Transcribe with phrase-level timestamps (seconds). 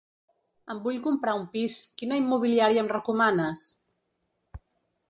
[0.73, 3.71] Em vull comprar un pis, quina immobiliària em recomanes?